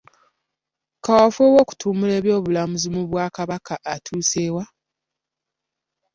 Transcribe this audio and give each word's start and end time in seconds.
Kaweefube 1.03 1.53
w'okutumbula 1.55 2.13
eby'obulambuzi 2.19 2.87
mu 2.95 3.01
Bwakabaka 3.09 3.75
atuuse 3.93 4.43
wa? 4.55 4.65